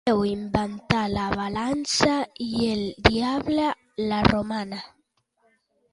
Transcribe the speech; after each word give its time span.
Déu 0.09 0.21
inventà 0.27 1.01
la 1.15 1.25
balança 1.41 2.15
i 2.45 2.49
el 2.71 2.83
diable 3.11 3.69
la 4.09 4.23
romana. 4.33 4.81